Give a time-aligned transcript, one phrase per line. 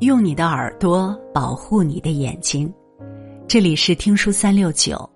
[0.00, 2.72] 用你的耳朵保护你的眼睛。
[3.46, 5.08] 这里是听书三六九，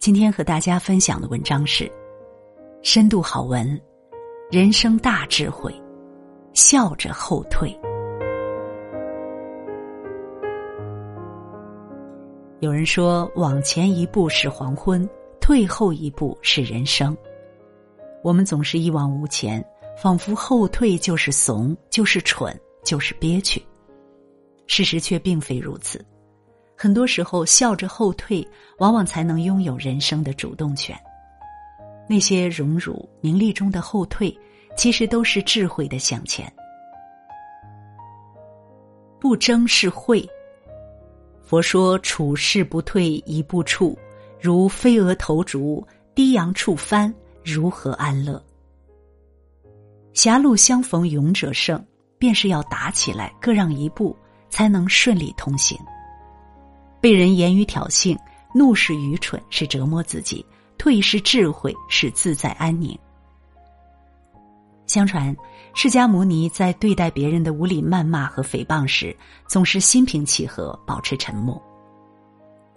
[0.00, 1.90] 今天和大家分享的文章是：
[2.82, 3.80] 深度好文，
[4.50, 5.72] 人生大智慧，
[6.54, 7.70] 笑着后退。
[12.58, 15.08] 有人说，往前一步是黄昏，
[15.40, 17.16] 退后一步是人生。
[18.24, 19.64] 我们总是一往无前，
[19.96, 23.64] 仿佛后退就是怂，就是蠢，就是憋屈。
[24.66, 26.04] 事实却并非如此，
[26.76, 28.46] 很多时候笑着后退，
[28.78, 30.96] 往往才能拥有人生的主动权。
[32.08, 34.36] 那些荣辱名利中的后退，
[34.76, 36.52] 其实都是智慧的向前。
[39.18, 40.28] 不争是慧。
[41.42, 43.96] 佛说处事不退一步处，
[44.40, 47.12] 如飞蛾投烛，低阳处翻，
[47.44, 48.42] 如何安乐？
[50.12, 51.84] 狭路相逢勇者胜，
[52.18, 54.16] 便是要打起来，各让一步。
[54.48, 55.78] 才能顺利通行。
[57.00, 58.16] 被人言语挑衅，
[58.54, 60.44] 怒是愚蠢，是折磨自己；
[60.78, 62.98] 退是智慧，是自在安宁。
[64.86, 65.36] 相传，
[65.74, 69.14] 释迦牟尼在对待别人的无理谩骂和诽谤时，
[69.46, 71.60] 总是心平气和，保持沉默。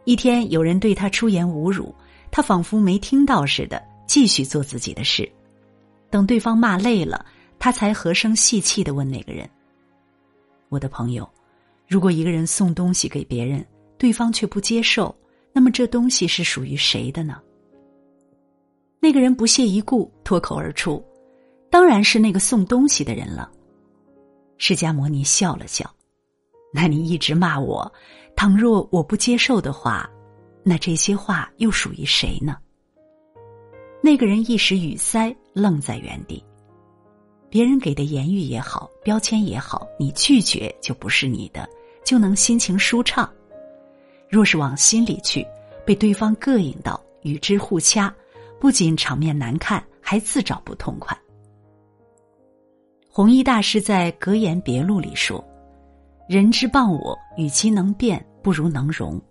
[0.05, 1.93] 一天，有人对他出言侮辱，
[2.31, 5.31] 他仿佛没听到似的，继续做自己的事。
[6.09, 7.23] 等对方骂累了，
[7.59, 9.47] 他才和声细气的问那个人
[10.69, 11.29] ：“我的朋友。”
[11.89, 13.65] 如果一个人送东西给别人，
[13.97, 15.13] 对方却不接受，
[15.51, 17.41] 那么这东西是属于谁的呢？
[18.99, 21.03] 那个人不屑一顾，脱口而出
[21.71, 23.51] ：“当然是那个送东西的人了。”
[24.59, 25.89] 释迦牟尼笑了笑
[26.71, 27.91] ：“那你一直骂我，
[28.35, 30.07] 倘若我不接受的话，
[30.61, 32.55] 那这些话又属于谁呢？”
[33.99, 36.43] 那个人一时语塞，愣在原地。
[37.49, 41.67] 别人给的言语也好，标签也好，你拒绝就不是你的。
[42.09, 43.31] 就能心情舒畅。
[44.27, 45.45] 若是往心里去，
[45.85, 48.11] 被对方膈应到，与之互掐，
[48.59, 51.15] 不仅场面难看，还自找不痛快。
[53.11, 55.43] 弘一大师在《格言别录》里说
[56.27, 59.21] ：“人之谤我，与其能辩，不如能容；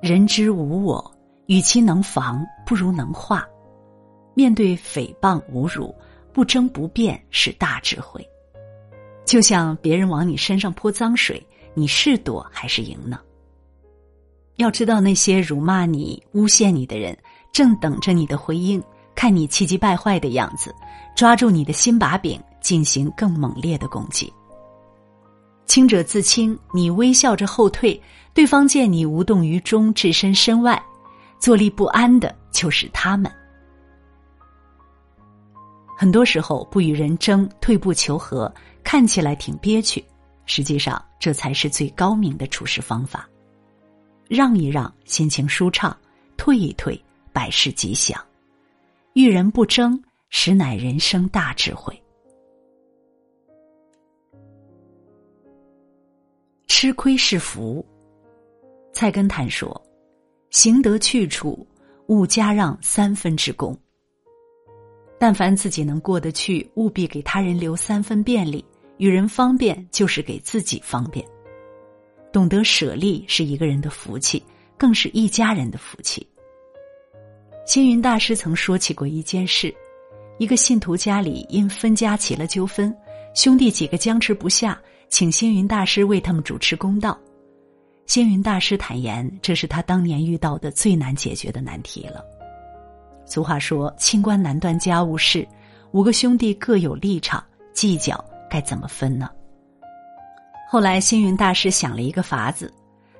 [0.00, 1.14] 人之无我，
[1.48, 3.46] 与其能防，不如能化。
[4.32, 5.94] 面对诽谤侮辱，
[6.32, 8.26] 不争不辩是大智慧。”
[9.24, 11.44] 就像别人往你身上泼脏水，
[11.74, 13.18] 你是躲还是赢呢？
[14.56, 17.16] 要知道，那些辱骂你、诬陷你的人，
[17.52, 18.82] 正等着你的回应，
[19.14, 20.74] 看你气急败坏的样子，
[21.16, 24.30] 抓住你的心把柄，进行更猛烈的攻击。
[25.66, 27.98] 清者自清，你微笑着后退，
[28.34, 30.80] 对方见你无动于衷，置身身外，
[31.38, 33.32] 坐立不安的就是他们。
[35.96, 38.52] 很多时候，不与人争，退步求和。
[38.84, 40.04] 看起来挺憋屈，
[40.44, 43.28] 实际上这才是最高明的处事方法。
[44.28, 45.96] 让一让，心情舒畅；
[46.36, 47.00] 退一退，
[47.32, 48.20] 百事吉祥。
[49.12, 51.96] 遇人不争，实乃人生大智慧。
[56.66, 57.86] 吃亏是福。
[58.92, 59.80] 菜根谭说
[60.50, 61.64] ：“行得去处，
[62.08, 63.78] 勿加让三分之功。
[65.22, 68.64] 但凡自己能过得去，务必给他人留三分便利。”
[68.98, 71.24] 与人方便就是给自己方便，
[72.32, 74.42] 懂得舍利是一个人的福气，
[74.76, 76.26] 更是一家人的福气。
[77.64, 79.72] 星云大师曾说起过一件事：
[80.38, 82.92] 一个信徒家里因分家起了纠纷，
[83.32, 84.76] 兄弟几个僵持不下，
[85.08, 87.16] 请星云大师为他们主持公道。
[88.06, 92.24] 星云大师坦言，这是他当年遇到的最难解决的难题了。
[93.24, 95.46] 俗话说：“清官难断家务事”，
[95.92, 98.22] 五个兄弟各有立场，计较。
[98.50, 99.30] 该怎么分呢？
[100.68, 102.70] 后来星云大师想了一个法子，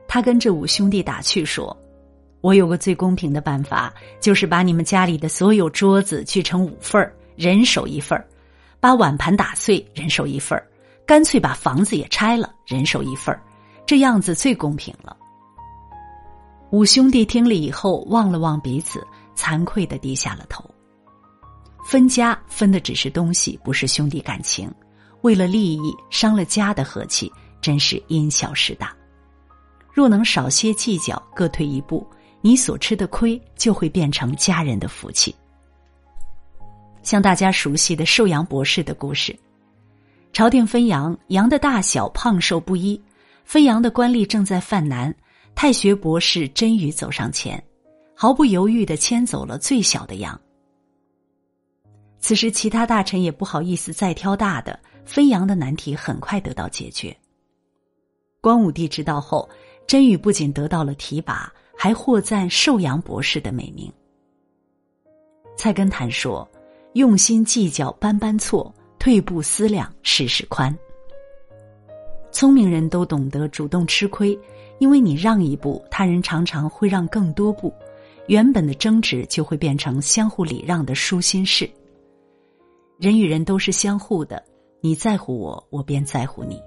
[0.07, 1.75] 他跟这五兄弟打趣说
[2.43, 8.23] ：“我有个最公平的办法，就是把你们家里的所有桌子锯成五份儿，人手一份儿；
[8.79, 10.63] 把碗盘打碎，人手一份儿；
[11.07, 13.41] 干脆把房子也拆了，人手一份儿。
[13.87, 15.17] 这样子最公平了。”
[16.73, 19.03] 五兄弟听了以后，望了望彼此，
[19.37, 20.65] 惭愧的低下了头。
[21.85, 24.73] 分家分的只是东西，不是兄弟感情。
[25.23, 28.95] 为了利益伤了家的和气，真是因小失大。
[29.93, 32.07] 若能少些计较，各退一步，
[32.41, 35.35] 你所吃的亏就会变成家人的福气。
[37.03, 39.37] 像大家熟悉的寿阳博士的故事，
[40.33, 43.01] 朝廷分羊，羊的大小胖瘦不一，
[43.45, 45.15] 分羊的官吏正在犯难，
[45.55, 47.63] 太学博士真宇走上前，
[48.23, 50.41] 毫不犹豫的牵走了最小的羊。
[52.21, 54.79] 此时，其他大臣也不好意思再挑大的。
[55.05, 57.17] 分羊的难题很快得到解决，
[58.41, 59.51] 光武帝知道后，
[59.89, 63.93] 甄宇不仅得到了提拔，还获赞寿阳博士的美名。
[65.57, 66.49] 菜根谭说
[66.95, 70.73] ：“用心计较，般般错；退步思量，事事宽。”
[72.31, 74.39] 聪明人都懂得主动吃亏，
[74.79, 77.75] 因为你让一步，他人常常会让更多步，
[78.29, 81.69] 原本的争执就会变成相互礼让的舒心事。
[82.99, 84.43] 人与人都是相互的，
[84.81, 86.63] 你在乎我，我便在乎你。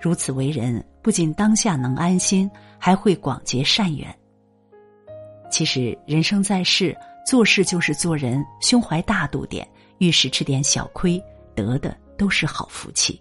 [0.00, 4.12] 如此为人，不仅当下能安心，还会广结善缘。
[5.50, 6.96] 其实人生在世，
[7.26, 9.66] 做事就是做人，胸怀大度点，
[9.98, 11.22] 遇事吃点小亏，
[11.54, 13.20] 得的都是好福气。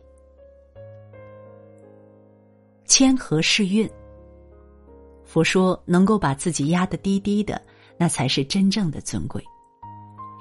[2.85, 3.89] 谦和是运。
[5.27, 7.61] 佛说，能够把自己压得低低的，
[7.97, 9.43] 那才是真正的尊贵。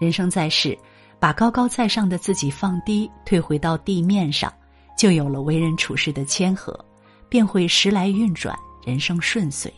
[0.01, 0.79] 人生在世，
[1.19, 4.51] 把高高在上的自己放低，退回到地面上。
[4.97, 6.73] 就有了为人处事的谦和，
[7.29, 9.71] 便会时来运转，人生顺遂。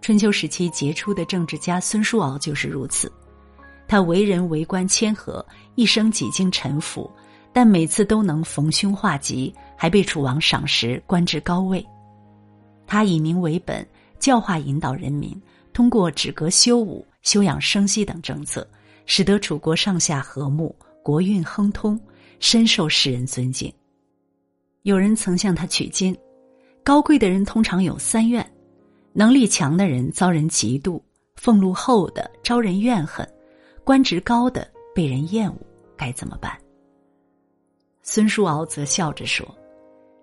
[0.00, 3.12] 春秋时期杰出的政治家孙叔敖就是如此，
[3.88, 5.44] 他为人为官谦和，
[5.74, 7.10] 一生几经沉浮，
[7.52, 11.84] 但每次都能逢凶化吉，还被楚王赏识，官至高位。
[12.90, 13.86] 他以民为本，
[14.18, 15.40] 教化引导人民，
[15.72, 18.66] 通过止戈修武、休养生息等政策，
[19.06, 21.98] 使得楚国上下和睦，国运亨通。
[22.40, 23.72] 深受世人尊敬。
[24.82, 26.16] 有人曾向他取经，
[26.82, 28.44] 高贵的人通常有三愿：
[29.12, 31.00] 能力强的人遭人嫉妒，
[31.36, 33.24] 俸禄厚的招人怨恨，
[33.84, 35.56] 官职高的被人厌恶。
[35.96, 36.58] 该怎么办？
[38.02, 39.46] 孙叔敖则笑着说：“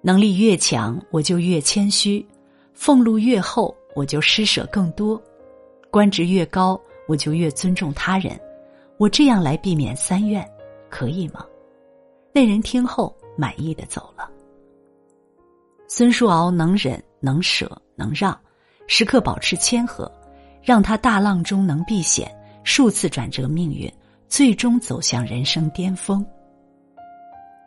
[0.02, 2.26] 能力越强，我就越谦虚；
[2.80, 5.20] 俸禄越厚，我就施舍更多；
[5.90, 8.40] 官职越高，我就越尊重他人。
[8.98, 10.48] 我这样来避免三怨，
[10.88, 11.44] 可以吗？”
[12.32, 14.30] 那人听后满意的走了。
[15.88, 18.40] 孙叔敖能忍能舍能让，
[18.86, 20.10] 时刻保持谦和，
[20.62, 22.32] 让他大浪中能避险，
[22.64, 23.92] 数次转折命运，
[24.30, 26.24] 最终走向人生巅峰。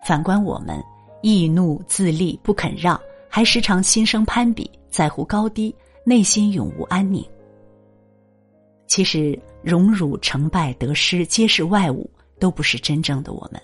[0.06, 0.80] 反观我们，
[1.20, 2.98] 易怒自立不肯让，
[3.28, 7.24] 还时常心生攀比，在乎高低，内心永无安宁。
[8.86, 13.60] 其实荣辱成败得失皆是外物，都不是真正的我们。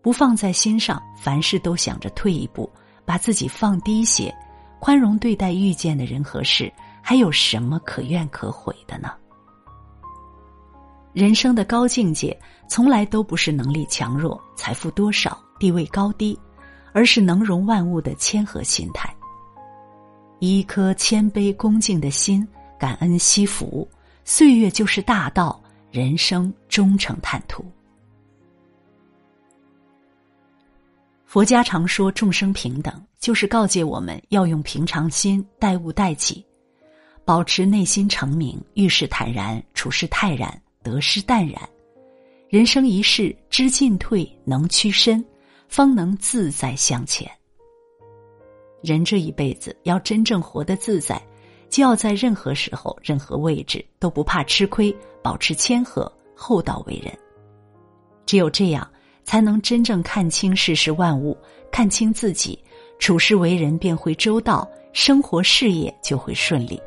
[0.00, 2.70] 不放在心上，凡事都想着退一步，
[3.04, 4.32] 把自己放低些，
[4.78, 6.72] 宽容对待遇见的人和事，
[7.02, 9.10] 还有什么可怨可悔的呢？
[11.12, 12.38] 人生的高境界，
[12.68, 16.38] 从来都不是能力强弱、财富多少、地位高低，
[16.92, 19.15] 而是能容万物的谦和心态。
[20.38, 22.46] 一颗谦卑恭敬的心，
[22.78, 23.88] 感恩惜福，
[24.24, 25.58] 岁月就是大道，
[25.90, 27.64] 人生终成坦途。
[31.24, 36.44] 佛家常说众生平等，就是告诫我们要用平常心待物待己，
[37.24, 41.60] 保持内心澄明，遇事坦然，处事泰然，得失淡然。
[42.48, 45.24] 人生一世，知进退，能屈伸，
[45.66, 47.30] 方能自在向前。
[48.86, 51.20] 人这一辈子要真正活得自在，
[51.68, 57.12] 就要在任何时候、任何位置都不怕吃亏，保持谦和，厚道为人。
[58.24, 58.88] 只有这样。
[59.28, 61.36] 才能真正看清世事万物，
[61.68, 62.56] 看清自己，
[63.00, 66.80] 处事为人便会周到，生活事业就会顺利。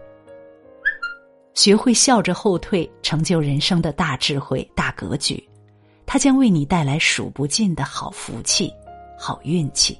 [1.53, 5.43] 学会笑着后退，成就人生的大智慧、大格局，
[6.05, 8.73] 它将为你带来数不尽的好福气、
[9.17, 9.99] 好运气。